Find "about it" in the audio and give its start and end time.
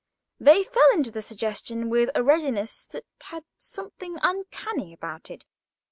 4.93-5.45